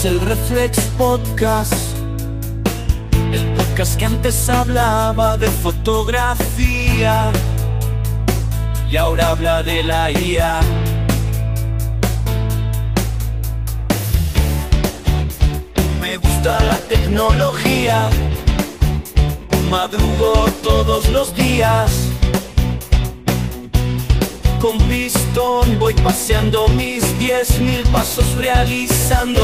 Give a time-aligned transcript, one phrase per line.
[0.00, 1.74] es el Reflex Podcast.
[3.32, 7.30] El podcast que antes hablaba de fotografía
[8.90, 10.60] y ahora habla de la IA.
[16.00, 18.08] Me gusta la tecnología,
[19.70, 22.09] madrugo todos los días.
[24.60, 29.40] Con pistón voy paseando mis diez mil pasos realizando.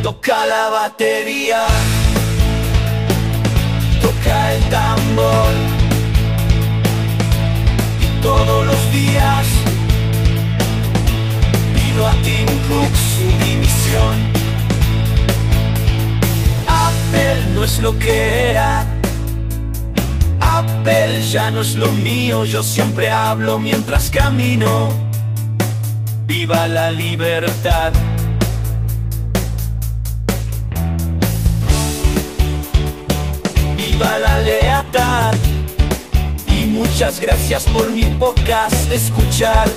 [0.00, 1.66] Toca la batería,
[4.00, 5.52] toca el tambor.
[8.00, 9.46] Y todos los días
[11.74, 14.16] pido a Tim Cook su dimisión.
[16.68, 18.91] Apple no es lo que era.
[20.82, 24.88] Apple ya no es lo mío, yo siempre hablo mientras camino.
[26.26, 27.92] Viva la libertad.
[33.76, 35.34] Viva la lealtad.
[36.48, 39.68] Y muchas gracias por mi podcast escuchar.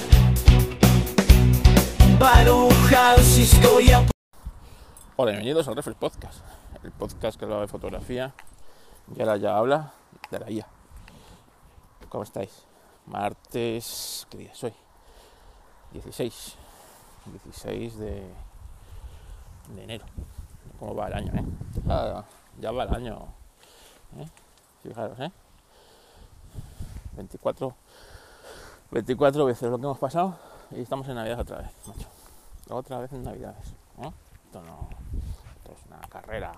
[2.17, 4.03] Baruja, si estoy a
[5.17, 6.39] Hola, bienvenidos al Reflex Podcast,
[6.83, 8.33] el podcast que habla de fotografía
[9.15, 9.93] y ahora ya habla
[10.31, 10.74] de la IA.
[12.15, 12.63] ¿Cómo estáis?
[13.07, 14.73] Martes, ¿qué día es hoy?
[15.91, 16.55] 16,
[17.25, 18.23] 16 de,
[19.75, 20.05] de enero.
[20.79, 21.43] ¿Cómo va el año, eh?
[22.61, 23.27] Ya, va el año,
[24.17, 24.29] ¿eh?
[24.81, 25.29] Fijaros, ¿eh?
[27.17, 27.75] 24,
[28.91, 30.39] 24 veces lo que hemos pasado
[30.71, 32.07] y estamos en Navidad otra vez, macho.
[32.69, 33.73] Otra vez en Navidades.
[34.45, 34.87] Esto no,
[35.57, 36.53] esto es una carrera,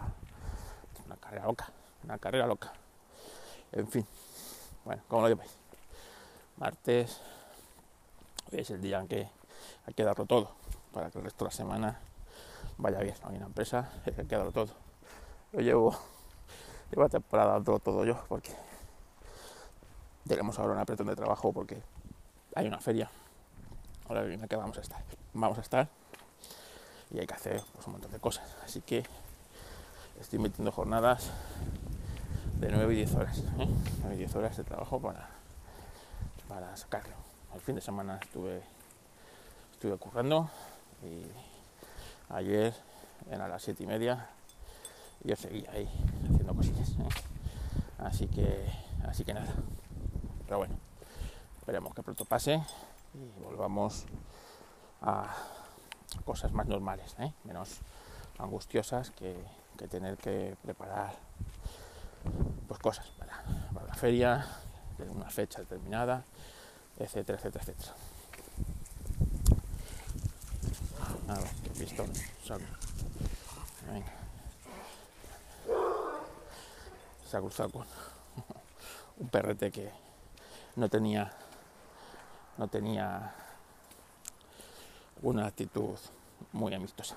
[1.03, 1.67] una carrera loca,
[2.03, 2.71] una carrera loca.
[3.71, 4.05] En fin,
[4.87, 5.51] bueno, como lo lleváis.
[6.55, 7.19] Martes
[8.51, 9.29] es el día en que
[9.85, 10.51] hay que darlo todo
[10.93, 11.99] para que el resto de la semana
[12.77, 13.15] vaya bien.
[13.23, 14.69] Hay una empresa, hay que darlo todo.
[15.51, 15.91] Yo llevo,
[16.89, 18.55] llevo la temporada dándolo todo yo porque
[20.25, 21.81] tenemos ahora un apretón de trabajo porque
[22.55, 23.11] hay una feria.
[24.07, 25.03] Ahora viene que vamos a estar.
[25.33, 25.89] Vamos a estar
[27.11, 28.55] y hay que hacer pues, un montón de cosas.
[28.63, 29.03] Así que
[30.17, 31.29] estoy metiendo jornadas
[32.59, 33.37] de 9 y 10 horas.
[33.59, 33.67] ¿eh?
[34.01, 35.29] 9 y 10 horas de trabajo para,
[36.47, 37.15] para sacarlo.
[37.53, 38.61] El fin de semana estuve,
[39.73, 40.49] estuve currando
[41.03, 41.23] y
[42.33, 42.73] ayer
[43.29, 44.27] eran las 7 y media
[45.23, 45.89] y yo seguía ahí
[46.29, 46.89] haciendo cosillas.
[46.89, 47.07] ¿eh?
[47.99, 48.65] Así que,
[49.07, 49.53] así que nada.
[50.45, 50.75] Pero bueno,
[51.59, 52.61] esperemos que pronto pase
[53.13, 54.05] y volvamos
[55.01, 55.35] a
[56.25, 57.31] cosas más normales, ¿eh?
[57.43, 57.79] menos
[58.39, 59.35] angustiosas que,
[59.77, 61.13] que, tener que preparar
[62.67, 63.43] pues cosas para,
[63.87, 64.45] la feria,
[64.97, 66.23] de una fecha determinada,
[66.97, 67.93] etcétera, etcétera, etcétera.
[71.77, 72.11] Pistón,
[72.43, 72.63] saco.
[73.91, 74.11] Venga.
[77.29, 77.85] Se ha cruzado con
[79.17, 79.91] un perrete que
[80.75, 81.31] no tenía
[82.57, 83.33] no tenía
[85.21, 85.97] una actitud
[86.53, 87.15] muy amistosa.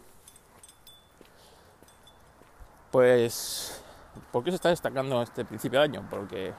[2.90, 3.80] Pues,
[4.31, 6.04] ¿por qué se está destacando este principio de año?
[6.10, 6.53] Porque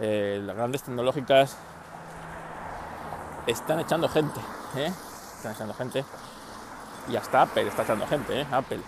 [0.00, 1.56] eh, las grandes tecnológicas
[3.46, 4.40] están echando gente,
[4.76, 4.92] ¿eh?
[5.36, 6.04] están echando gente,
[7.08, 8.46] y hasta Apple está echando gente, ¿eh?
[8.50, 8.80] Apple,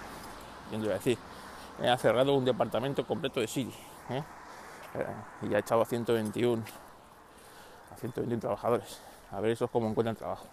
[0.68, 1.18] ¿quién te iba a decir?
[1.86, 3.74] ha cerrado un departamento completo de Siri,
[5.42, 6.62] y ha echado a 121
[7.92, 9.00] a 121 trabajadores.
[9.30, 10.46] A ver esos cómo encuentran trabajo.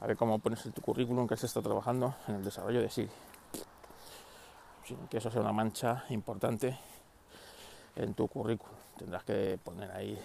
[0.00, 2.90] A ver cómo pones en tu currículum que se está trabajando en el desarrollo de
[2.90, 3.10] Siri.
[5.10, 6.78] Que eso sea una mancha importante
[7.96, 8.76] en tu currículum.
[8.96, 10.16] Tendrás que poner ahí,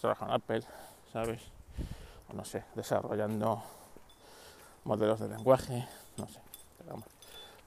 [0.00, 0.62] trabajo en Apple,
[1.12, 1.40] ¿sabes?
[2.28, 3.62] O no sé, desarrollando
[4.84, 5.86] modelos de lenguaje,
[6.16, 6.40] no sé.
[6.78, 7.06] Pero vamos,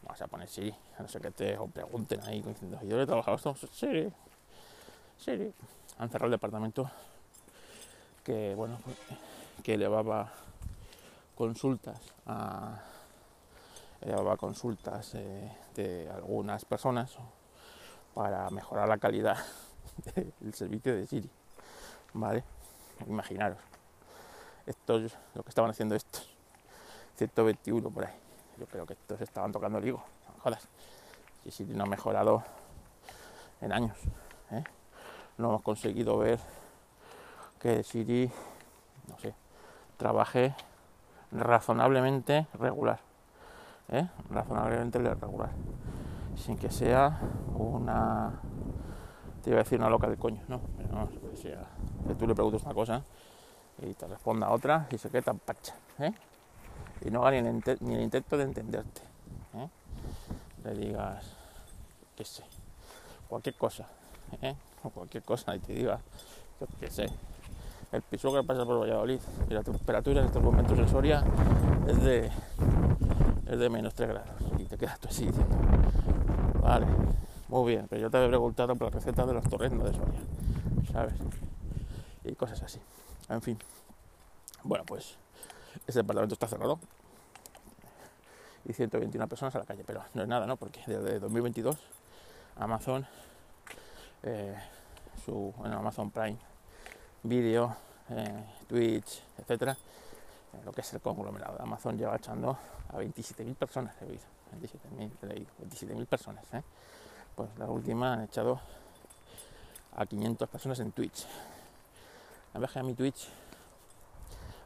[0.04, 3.06] vamos a poner Siri, a no sé que te o pregunten ahí diciendo, ¿yo he
[3.06, 3.56] trabajado esto?
[3.72, 4.12] Siri,
[5.18, 5.54] Siri.
[5.98, 6.92] Han cerrado el departamento
[8.24, 8.80] que bueno
[9.64, 10.32] que elevaba
[11.36, 12.80] consultas a
[14.02, 17.18] elevaba consultas eh, de algunas personas
[18.14, 19.38] para mejorar la calidad
[20.40, 21.30] del servicio de Siri
[22.14, 22.44] vale
[23.08, 23.60] imaginaros
[24.66, 26.36] esto es lo que estaban haciendo estos
[27.16, 28.14] 121 por ahí
[28.58, 30.04] yo creo que estos estaban tocando el higo
[30.44, 30.68] jodas
[31.44, 32.44] si Siri no ha mejorado
[33.62, 33.98] en años
[34.52, 34.64] ¿eh?
[35.38, 36.40] no hemos conseguido ver
[37.60, 38.32] que Siri,
[39.08, 39.36] no sé,
[39.98, 40.56] trabaje
[41.32, 43.00] razonablemente regular.
[43.92, 44.08] ¿Eh?
[44.30, 45.52] Razonablemente regular.
[46.36, 47.20] Sin que sea
[47.56, 48.40] una.
[49.44, 51.66] Te iba a decir una loca del coño, no, pero no, que, sea,
[52.08, 53.04] que tú le preguntes una cosa
[53.82, 56.14] y te responda otra y se quede tan pacha, ¿eh?
[57.06, 59.02] Y no haga ni el, intento de entenderte,
[59.54, 59.70] ¿eh?
[60.66, 61.26] Le digas,
[62.16, 62.44] qué sé,
[63.30, 63.88] cualquier cosa,
[64.42, 64.56] ¿eh?
[64.84, 66.00] O cualquier cosa y te diga,
[66.60, 67.10] yo qué sé,
[67.92, 69.20] el piso que pasa por Valladolid
[69.50, 71.24] y la temperatura en estos momentos en Soria
[71.88, 72.30] es de,
[73.50, 75.58] es de menos 3 grados y te quedas tú así diciendo,
[76.62, 76.86] vale,
[77.48, 80.20] muy bien, pero yo te había preguntado por la receta de los torrendos de Soria,
[80.92, 81.16] ¿sabes?
[82.24, 82.80] Y cosas así.
[83.28, 83.58] En fin.
[84.64, 85.18] Bueno, pues
[85.88, 86.80] este departamento está cerrado
[88.66, 90.56] y 121 personas a la calle, pero no es nada, ¿no?
[90.58, 91.78] Porque desde 2022
[92.58, 93.08] Amazon,
[94.22, 94.56] eh,
[95.26, 96.38] su, bueno, Amazon Prime
[97.24, 97.76] Video,
[98.10, 99.76] eh, Twitch, etcétera,
[100.64, 102.58] lo que es el conglomerado de Amazon lleva echando
[102.90, 104.24] a 27.000 personas, he oído,
[104.60, 106.64] 27.000 he leído, 27.000 personas, ¿eh?
[107.36, 108.60] Pues la última han echado
[109.96, 111.26] a 500 personas en Twitch.
[112.54, 113.30] La verdad que a mi Twitch,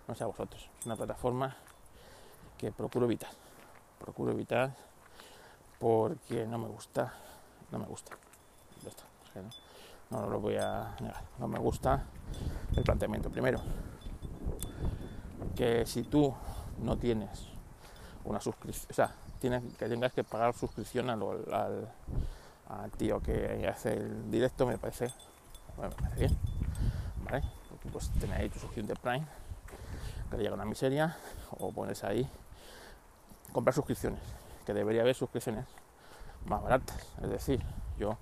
[0.07, 1.55] no sé a vosotros, es una plataforma
[2.57, 3.29] que procuro evitar.
[3.99, 4.73] Procuro evitar
[5.79, 7.13] porque no me gusta,
[7.71, 8.17] no me gusta.
[10.09, 11.23] No, no lo voy a negar.
[11.39, 12.03] No me gusta
[12.75, 13.29] el planteamiento.
[13.29, 13.61] Primero,
[15.55, 16.33] que si tú
[16.79, 17.47] no tienes
[18.25, 21.21] una suscripción, o sea, tienes, que tengas que pagar suscripción al,
[21.51, 21.89] al,
[22.69, 25.11] al tío que hace el directo, me parece,
[26.17, 26.37] bien,
[27.23, 27.43] ¿vale?
[27.69, 29.25] Porque pues tener ahí tu suscripción de Prime,
[30.29, 31.17] que le llega una miseria,
[31.59, 32.27] o pones ahí,
[33.51, 34.21] comprar suscripciones,
[34.65, 35.65] que debería haber suscripciones
[36.45, 37.61] más baratas, es decir,
[37.97, 38.17] yo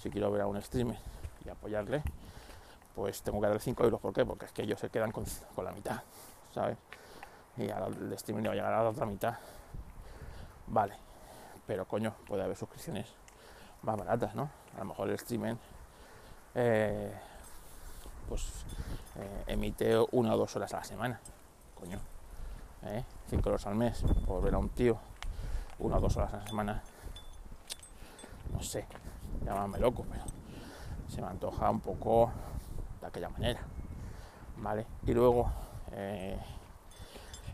[0.00, 0.98] si quiero ver a un streamer
[1.44, 2.02] y apoyarle,
[2.94, 4.24] pues tengo que darle 5 euros, ¿por qué?
[4.24, 5.24] Porque es que ellos se quedan con
[5.64, 6.02] la mitad,
[7.56, 9.34] Y al el streaming le va a llegar a la otra mitad,
[10.66, 10.94] vale,
[11.66, 13.06] pero coño, puede haber suscripciones
[13.82, 14.50] más baratas, ¿no?
[14.76, 15.56] A lo mejor el streaming
[16.54, 17.12] eh,
[18.28, 18.44] pues
[19.16, 21.20] eh, emite una o dos horas a la semana,
[21.78, 21.98] coño,
[22.84, 23.04] ¿eh?
[23.28, 24.98] cinco euros al mes por ver a un tío,
[25.78, 26.82] una o dos horas a la semana,
[28.52, 28.86] no sé,
[29.44, 30.24] llámame loco, pero
[31.08, 32.30] se me antoja un poco
[33.00, 33.60] de aquella manera,
[34.58, 34.86] ¿vale?
[35.06, 35.50] Y luego,
[35.92, 36.38] eh,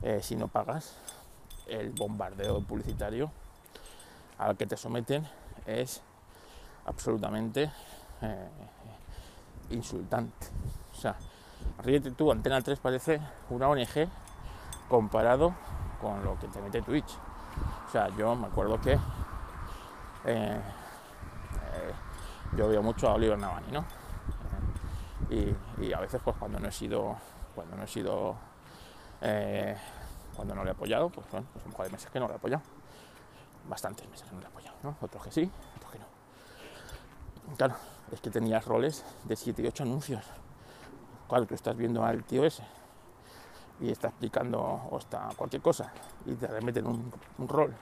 [0.02, 0.96] eh, si no pagas,
[1.66, 3.30] el bombardeo publicitario
[4.38, 5.26] al que te someten
[5.66, 6.02] es
[6.84, 7.70] absolutamente
[8.22, 8.48] eh,
[9.70, 10.46] insultante.
[10.92, 11.16] O sea,
[11.82, 14.08] ríete tú, Antena 3 parece una ONG
[14.88, 15.54] comparado
[16.00, 17.16] con lo que te mete Twitch.
[17.88, 18.98] O sea, yo me acuerdo que
[22.56, 23.84] yo veo mucho a Oliver Navani, ¿no?
[25.30, 27.16] Y, a veces, pues cuando no he sido,
[27.56, 28.36] cuando no he sido,
[29.22, 29.76] eh,
[30.36, 32.26] cuando no le he apoyado, pues bueno, pues a lo mejor hay meses que no
[32.28, 32.62] le he apoyado.
[33.68, 34.96] Bastantes meses que no le he apoyado, ¿no?
[35.00, 37.56] Otros que sí, otros que no.
[37.56, 37.74] Claro,
[38.12, 40.24] es que tenías roles de 7 y 8 anuncios.
[41.28, 42.62] Claro, tú estás viendo al tío ese
[43.80, 45.92] y está explicando o está cualquier cosa
[46.24, 47.74] y te remeten un, un rol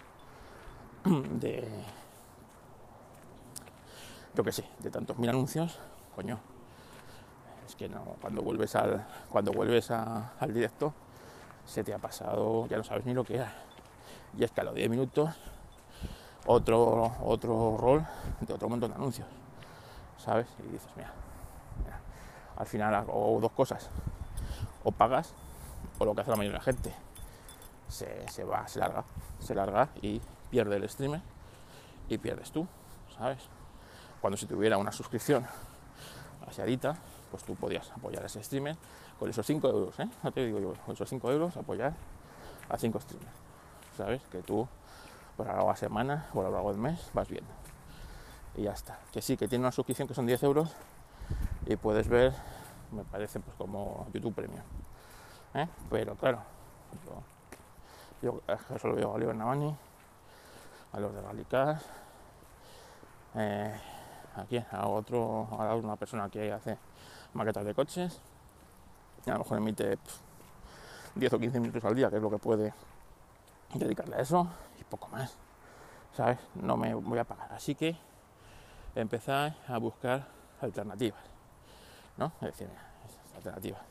[1.05, 1.85] de
[4.35, 5.79] yo que sé, de tantos mil anuncios,
[6.17, 6.41] coño,
[7.79, 10.93] que no, cuando vuelves al, cuando vuelves al directo,
[11.67, 13.53] se te ha pasado, ya no sabes ni lo que era.
[14.37, 15.31] Y es que a los 10 minutos,
[16.47, 18.06] otro, otro rol
[18.41, 19.29] de otro montón de anuncios,
[20.19, 20.47] ¿sabes?
[20.61, 21.12] Y dices, mira,
[22.56, 23.91] al final hago dos cosas,
[24.82, 25.35] o pagas,
[25.99, 26.95] o lo que hace la mayoría de la gente,
[27.88, 29.04] se, se va, se larga,
[29.38, 31.21] se larga y pierde el streamer
[32.09, 32.66] y pierdes tú,
[33.16, 33.38] ¿sabes?
[34.21, 35.47] Cuando si tuviera una suscripción
[36.47, 36.97] aseadita,
[37.35, 38.76] pues tú podías apoyar a ese streamer
[39.19, 40.09] con esos 5 euros, ¿eh?
[40.23, 41.93] No te digo yo, con esos 5 euros apoyar
[42.69, 43.37] a 5 streamers,
[43.97, 44.23] ¿sabes?
[44.31, 44.69] Que tú
[45.37, 47.50] por a la semana o a lo largo del mes vas viendo.
[48.57, 49.00] Y ya está.
[49.12, 50.71] Que sí, que tiene una suscripción que son 10 euros
[51.67, 52.33] y puedes ver,
[52.93, 54.62] me parece, pues como YouTube Premium.
[55.55, 55.67] ¿eh?
[55.91, 56.38] Pero claro,
[58.23, 59.75] yo, yo solo veo a Oliver Navani,
[60.93, 61.81] a los de Galicar,
[63.35, 63.75] eh,
[64.37, 66.79] aquí a otro, a una persona que hace
[67.35, 68.21] maquetas de coches
[69.31, 70.21] a lo mejor emite pff,
[71.14, 72.75] 10 o 15 minutos al día, que es lo que puede
[73.75, 74.49] dedicarle a eso
[74.81, 75.35] y poco más,
[76.12, 76.38] ¿sabes?
[76.55, 77.97] No me voy a pagar, así que
[78.95, 80.26] empezar a buscar
[80.61, 81.21] alternativas,
[82.17, 82.33] ¿no?
[83.37, 83.83] Alternativas.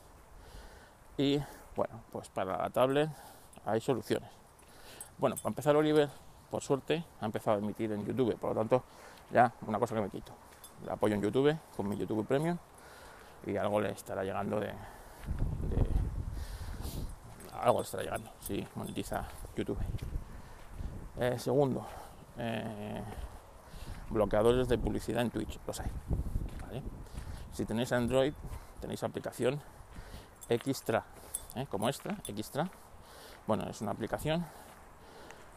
[1.16, 1.40] Y
[1.76, 3.10] bueno, pues para la tablet
[3.64, 4.30] hay soluciones.
[5.18, 6.08] Bueno, para empezar Oliver,
[6.50, 8.84] por suerte, ha empezado a emitir en YouTube, por lo tanto,
[9.32, 10.32] ya una cosa que me quito.
[10.84, 12.58] Le apoyo en YouTube con mi YouTube Premium
[13.46, 14.72] y algo le estará llegando de,
[17.60, 19.24] algo le estará llegando si monetiza
[19.56, 19.78] YouTube.
[21.18, 21.86] Eh, segundo,
[22.38, 23.02] eh,
[24.10, 25.90] bloqueadores de publicidad en Twitch, los hay.
[27.52, 28.32] Si tenéis Android,
[28.80, 29.60] tenéis aplicación
[30.48, 31.04] Extra,
[31.54, 31.66] ¿eh?
[31.70, 32.68] como extra, Extra.
[33.46, 34.44] Bueno, es una aplicación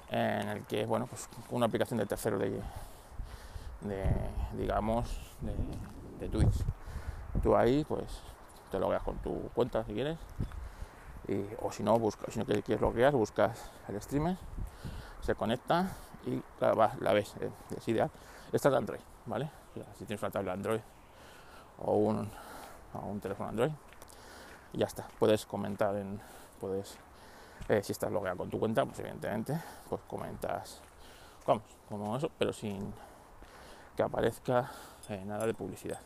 [0.09, 2.61] en el que, bueno, pues una aplicación de tercero de,
[4.53, 5.37] digamos,
[6.19, 6.63] de Twitch.
[7.41, 8.21] Tú ahí, pues,
[8.71, 10.17] te logueas con tu cuenta si quieres.
[11.61, 14.37] O si no, busca, si no quieres loguear, buscas el streamer,
[15.21, 15.91] se conecta
[16.25, 18.09] y la, ves, eh, es ideal.
[18.53, 19.49] Esta es de Android, ¿vale?
[19.97, 20.79] Si tienes una tablet Android
[21.79, 22.29] o un,
[22.93, 23.71] o un teléfono Android,
[24.71, 25.05] y ya está.
[25.19, 26.21] Puedes comentar en,
[26.61, 26.97] puedes,
[27.67, 30.81] eh, si estás logueado con tu cuenta, pues evidentemente, pues comentas,
[31.45, 32.93] vamos, como eso, pero sin
[33.97, 34.71] que aparezca
[35.09, 35.99] eh, nada de publicidad.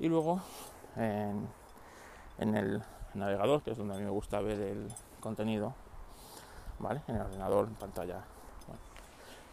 [0.00, 0.40] Y luego
[0.96, 2.82] en, el
[3.14, 4.88] navegador, que es donde a mí me gusta ver el
[5.20, 5.74] contenido,
[6.78, 7.02] ¿vale?
[7.08, 8.22] En el ordenador, en pantalla.
[8.66, 8.80] Bueno,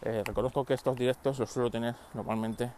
[0.02, 2.70] eh, reconozco que estos directos los suelo tener normalmente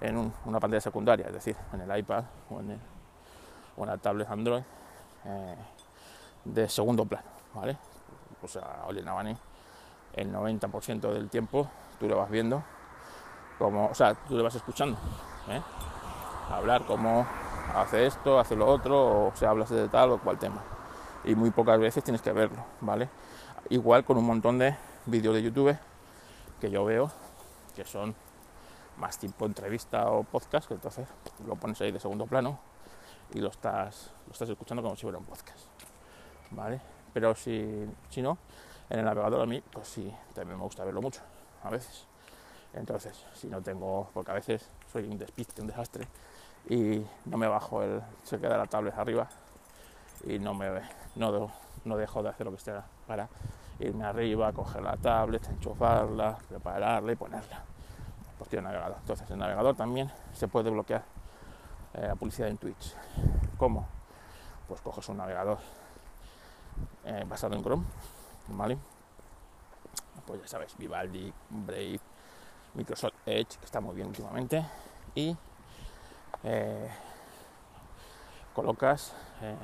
[0.00, 2.78] en un, una pantalla secundaria, es decir, en el iPad o en, el,
[3.76, 4.62] o la tablet Android
[5.24, 5.56] eh,
[6.44, 7.76] de segundo plano, ¿vale?
[8.40, 9.36] Pues a Oli Navani
[10.12, 11.68] el 90% del tiempo
[11.98, 12.62] tú lo vas viendo
[13.58, 14.96] como, o sea, tú le vas escuchando,
[15.48, 15.60] ¿eh?
[16.50, 17.26] Hablar como
[17.74, 20.62] hace esto, hace lo otro, o se habla de tal o cual tema.
[21.24, 23.08] Y muy pocas veces tienes que verlo, ¿vale?
[23.70, 24.76] Igual con un montón de
[25.06, 25.76] vídeos de YouTube
[26.60, 27.10] que yo veo
[27.74, 28.14] que son
[28.96, 31.06] más tipo entrevista o podcast, que entonces
[31.46, 32.58] lo pones ahí de segundo plano
[33.32, 35.66] y lo estás, lo estás escuchando como si fuera un podcast,
[36.50, 36.80] ¿vale?
[37.12, 38.38] Pero si, si no,
[38.90, 41.20] en el navegador a mí, pues sí, también me gusta verlo mucho,
[41.62, 42.06] a veces.
[42.74, 46.06] Entonces, si no tengo, porque a veces soy un despiste, un desastre,
[46.68, 49.28] y no me bajo el, se queda la tablet arriba
[50.24, 50.68] y no me
[51.16, 51.50] no,
[51.84, 52.72] no dejo de hacer lo que esté
[53.06, 53.28] para
[53.78, 57.62] irme arriba, coger la tablet, enchufarla, prepararla y ponerla.
[58.36, 58.98] Pues tiene navegador.
[59.00, 61.04] Entonces el navegador también se puede bloquear
[61.94, 62.94] eh, la publicidad en Twitch.
[63.56, 63.86] ¿Cómo?
[64.66, 65.58] Pues coges un navegador
[67.04, 67.84] eh, basado en Chrome,
[68.48, 68.78] ¿vale?
[70.26, 72.00] Pues ya sabes, Vivaldi, Brave,
[72.74, 74.64] Microsoft Edge, que está muy bien últimamente,
[75.14, 75.34] y
[76.44, 76.88] eh,
[78.54, 79.56] colocas, eh,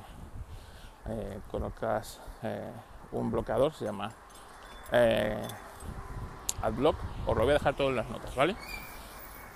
[1.08, 2.20] eh, colocas
[3.12, 4.10] un bloqueador, se llama
[6.62, 8.56] AdBlock, os lo voy a dejar todo en las notas, ¿vale?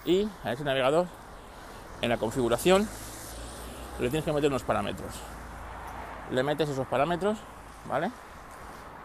[0.04, 1.06] Y a ese navegador,
[2.00, 2.88] en la configuración,
[3.98, 5.12] le tienes que meter unos parámetros.
[6.30, 7.38] Le metes esos parámetros,
[7.88, 8.10] ¿vale?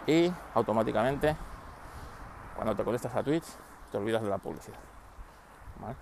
[0.05, 1.36] Y automáticamente,
[2.55, 3.46] cuando te conectas a Twitch,
[3.91, 4.92] te olvidas de la publicidad.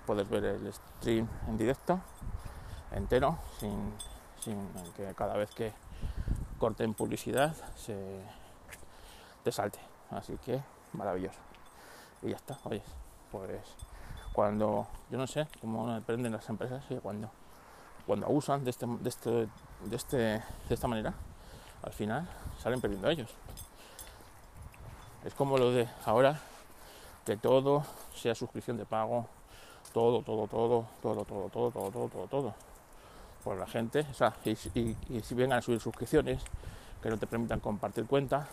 [0.06, 2.00] Puedes ver el stream en directo,
[2.92, 3.94] entero, sin,
[4.96, 5.74] que cada vez que
[6.60, 8.22] corten publicidad se
[9.44, 9.80] te salte.
[10.12, 10.62] Así que
[10.94, 11.40] maravilloso.
[12.22, 12.84] Y ya está, oye,
[13.32, 13.62] pues
[14.34, 17.30] cuando, yo no sé cómo aprenden las empresas y cuando,
[18.06, 21.14] cuando abusan de, este, de, este, de, este, de esta manera,
[21.84, 22.28] al final
[22.60, 23.34] salen perdiendo ellos.
[25.26, 26.40] Es como lo de ahora
[27.26, 27.84] que todo
[28.16, 29.28] sea suscripción de pago,
[29.94, 32.54] todo, todo, todo, todo, todo, todo, todo, todo, todo, todo.
[33.44, 36.44] Por la gente, o sea, y, si vengan a subir suscripciones
[37.02, 38.48] que no te permitan compartir cuenta,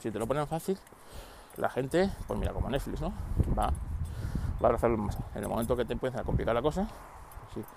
[0.00, 0.78] si te lo ponen fácil,
[1.56, 3.12] la gente, pues mira, como Netflix, ¿no?
[3.56, 3.72] Va, va
[4.62, 5.16] a abrazarlo más.
[5.34, 6.88] En el momento que te empieza a complicar la cosa,
[7.52, 7.72] pues sí,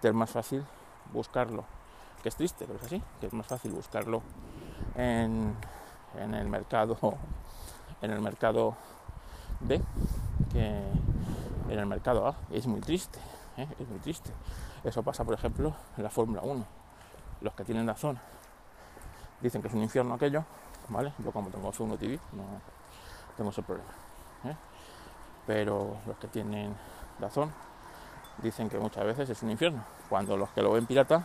[0.00, 0.64] te es más fácil
[1.12, 1.64] buscarlo.
[2.22, 4.20] Que es triste, pero es así, que es más fácil buscarlo
[4.94, 5.54] en,
[6.18, 6.98] en el mercado,
[8.02, 8.76] en el mercado
[9.60, 9.80] B
[10.52, 10.82] que
[11.68, 12.34] en el mercado A.
[12.50, 13.18] Es muy triste,
[13.56, 13.66] ¿eh?
[13.78, 14.30] es muy triste.
[14.84, 16.64] Eso pasa, por ejemplo, en la Fórmula 1.
[17.42, 18.20] Los que tienen la zona
[19.40, 20.44] dicen que es un infierno aquello,
[20.88, 21.12] ¿vale?
[21.18, 22.44] Yo como tengo F1 TV no
[23.36, 23.90] tengo ese problema.
[24.44, 24.56] ¿eh?
[25.46, 26.74] Pero los que tienen
[27.28, 27.52] zona
[28.38, 29.82] dicen que muchas veces es un infierno.
[30.08, 31.24] Cuando los que lo ven pirata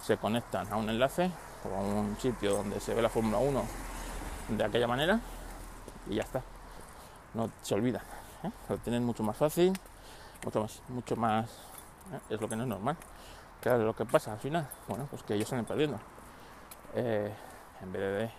[0.00, 1.30] se conectan a un enlace
[1.64, 3.62] o a un sitio donde se ve la Fórmula 1
[4.48, 5.20] de aquella manera
[6.08, 6.42] y ya está.
[7.34, 8.02] No se olvida.
[8.42, 8.50] ¿eh?
[8.68, 9.72] lo tienen mucho más fácil,
[10.44, 11.46] mucho más, mucho más,
[12.12, 12.20] ¿eh?
[12.30, 12.96] es lo que no es normal.
[13.60, 15.98] Claro, lo que pasa al final, bueno, pues que ellos salen perdiendo.
[16.94, 17.32] Eh,
[17.82, 18.30] en vez de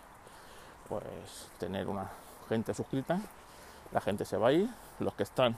[0.89, 2.10] pues tener una
[2.50, 3.19] gente suscrita,
[3.91, 4.69] la gente se va a ir,
[5.00, 5.57] los que están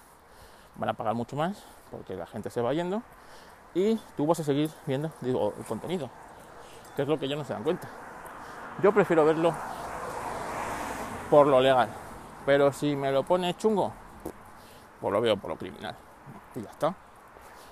[0.75, 3.03] van a pagar mucho más porque la gente se va yendo
[3.75, 6.09] y tú vas a seguir viendo digo, el contenido,
[6.95, 7.87] que es lo que ellos no se dan cuenta.
[8.81, 9.53] Yo prefiero verlo
[11.29, 11.89] por lo legal,
[12.45, 13.91] pero si me lo pone chungo,
[14.99, 15.95] pues lo veo por lo criminal.
[16.55, 16.95] Y ya está.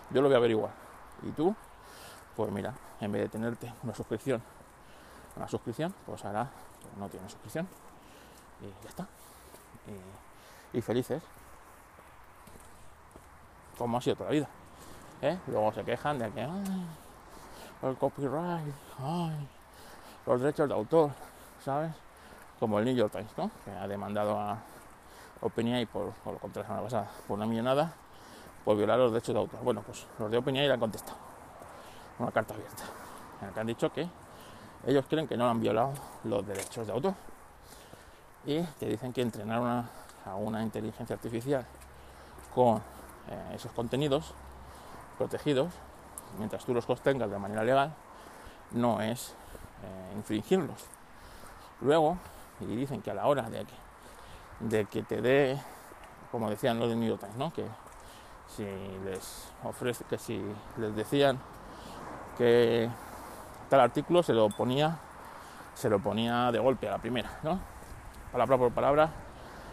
[0.09, 0.71] Yo lo voy a averiguar.
[1.23, 1.55] ¿Y tú?
[2.35, 4.41] Pues mira, en vez de tenerte una suscripción,
[5.35, 6.49] una suscripción, pues ahora
[6.97, 7.67] no tiene suscripción.
[8.61, 9.07] Y ya está.
[10.73, 11.21] Y, felices.
[13.77, 14.47] Como ha sido toda la vida.
[15.21, 15.37] ¿Eh?
[15.47, 16.47] Luego se quejan de que
[17.83, 19.47] el copyright, ay,
[20.25, 21.11] los derechos de autor,
[21.63, 21.91] ¿sabes?
[22.61, 23.49] Como el New York Times, ¿no?
[23.65, 24.59] Que ha demandado a
[25.41, 27.91] OpenAI por, por lo contra la semana pasada, por una millonada,
[28.63, 29.63] por violar los derechos de autor.
[29.63, 31.17] Bueno, pues los de OpenAI le han contestado.
[32.19, 32.83] Una carta abierta.
[33.41, 34.07] En la que han dicho que
[34.85, 37.15] ellos creen que no han violado los derechos de autor.
[38.45, 39.85] Y te dicen que entrenar
[40.23, 41.65] a una inteligencia artificial
[42.53, 44.35] con eh, esos contenidos
[45.17, 45.73] protegidos,
[46.37, 47.91] mientras tú los contengas de manera legal,
[48.69, 49.29] no es
[49.83, 50.85] eh, infringirlos.
[51.81, 52.17] Luego,
[52.61, 53.75] y dicen que a la hora de que,
[54.59, 55.59] de que te dé,
[56.31, 57.53] como decían los de New York Times, ¿no?
[57.53, 57.65] que
[58.47, 58.65] si
[59.05, 60.41] les ofrece, que si
[60.77, 61.39] les decían
[62.37, 62.89] que
[63.69, 64.97] tal artículo se lo ponía,
[65.73, 67.59] se lo ponía de golpe a la primera, ¿no?
[68.31, 69.09] Palabra por palabra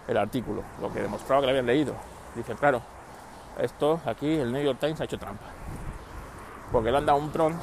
[0.06, 1.94] el artículo, lo que demostraba que lo habían leído.
[2.34, 2.80] Dice, claro,
[3.58, 5.44] esto aquí el New York Times ha hecho trampa.
[6.72, 7.60] Porque le han dado un prompt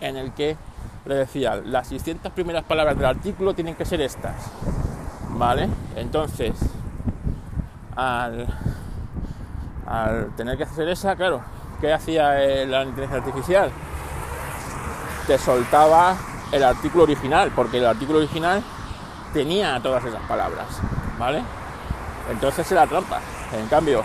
[0.00, 0.56] en el que
[1.04, 4.34] le decía, las 600 primeras palabras del artículo tienen que ser estas.
[5.30, 5.68] ¿Vale?
[5.96, 6.52] Entonces,
[7.96, 8.46] al,
[10.36, 11.40] tener que hacer esa, claro,
[11.80, 12.34] ¿qué hacía
[12.66, 13.70] la inteligencia artificial?
[15.26, 16.16] Te soltaba
[16.52, 18.62] el artículo original, porque el artículo original
[19.32, 20.66] tenía todas esas palabras,
[21.18, 21.42] ¿vale?
[22.30, 23.20] Entonces era trampa.
[23.52, 24.02] En cambio,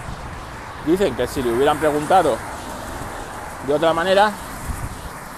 [0.86, 2.38] dicen que si le hubieran preguntado
[3.68, 4.32] de otra manera,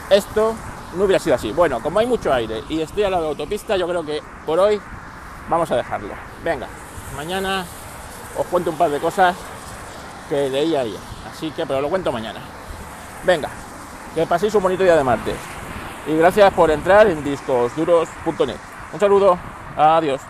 [0.09, 0.55] esto
[0.95, 1.51] no hubiera sido así.
[1.51, 4.59] Bueno, como hay mucho aire y estoy al lado de autopista, yo creo que por
[4.59, 4.79] hoy
[5.49, 6.13] vamos a dejarlo.
[6.43, 6.67] Venga,
[7.15, 7.65] mañana
[8.37, 9.35] os cuento un par de cosas
[10.29, 10.97] que leí ahí.
[11.29, 12.39] Así que, pero lo cuento mañana.
[13.23, 13.49] Venga,
[14.15, 15.35] que paséis un bonito día de martes.
[16.07, 18.55] Y gracias por entrar en discosduros.net.
[18.93, 19.37] Un saludo,
[19.75, 20.21] adiós.